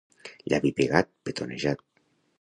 [0.53, 1.89] Llavi pigat, petonejat.